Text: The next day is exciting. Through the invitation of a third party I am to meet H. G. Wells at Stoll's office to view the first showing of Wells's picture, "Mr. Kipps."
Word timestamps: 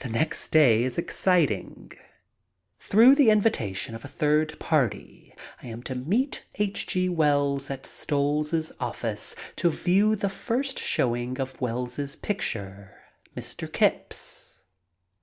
The 0.00 0.10
next 0.10 0.48
day 0.48 0.82
is 0.82 0.98
exciting. 0.98 1.92
Through 2.78 3.14
the 3.14 3.30
invitation 3.30 3.94
of 3.94 4.04
a 4.04 4.06
third 4.06 4.60
party 4.60 5.34
I 5.62 5.68
am 5.68 5.82
to 5.84 5.94
meet 5.94 6.44
H. 6.56 6.86
G. 6.86 7.08
Wells 7.08 7.70
at 7.70 7.86
Stoll's 7.86 8.72
office 8.78 9.34
to 9.56 9.70
view 9.70 10.16
the 10.16 10.28
first 10.28 10.78
showing 10.78 11.40
of 11.40 11.62
Wells's 11.62 12.14
picture, 12.14 12.94
"Mr. 13.34 13.72
Kipps." 13.72 14.64